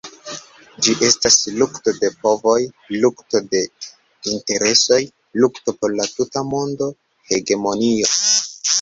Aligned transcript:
Ĝi 0.85 0.93
estas 1.07 1.35
lukto 1.57 1.93
de 1.97 2.09
povoj, 2.23 2.55
lukto 3.05 3.43
de 3.53 3.63
interesoj, 4.33 5.01
lukto 5.45 5.79
por 5.83 5.97
la 6.03 6.11
tutmonda 6.19 6.93
hegemonio. 7.33 8.15